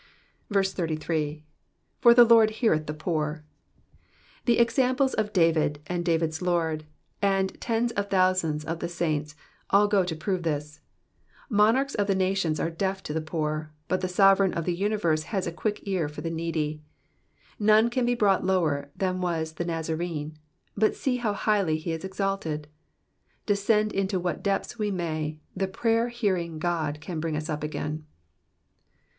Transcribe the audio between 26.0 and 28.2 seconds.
hearing God can bring us up again.